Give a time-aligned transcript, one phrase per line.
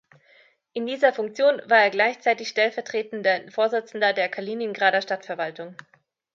[0.73, 5.77] In dieser Funktion war er gleichzeitig stellvertretender Vorsitzender der Kaliningrader Stadtverwaltung.